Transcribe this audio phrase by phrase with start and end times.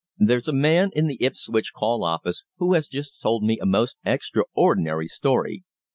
[0.17, 3.97] There's a man in the Ipswich call office who has just told me a most
[4.03, 5.63] extraordinary story.